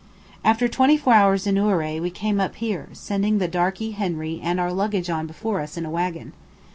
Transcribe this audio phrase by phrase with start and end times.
[0.43, 4.59] After twenty four hours in Ouray we came up here, sending the darkie Henry and
[4.59, 6.33] our luggage on before us in a waggon.